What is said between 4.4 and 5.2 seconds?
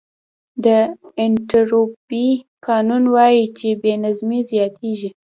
زیاتېږي.